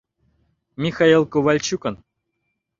[0.83, 1.95] Михаил Ковальчукын...